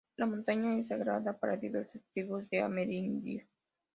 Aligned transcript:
La 0.17 0.25
montaña 0.25 0.79
es 0.79 0.87
sagrada 0.87 1.37
para 1.37 1.57
diversas 1.57 2.03
tribus 2.11 2.49
de 2.49 2.61
amerindios. 2.63 3.45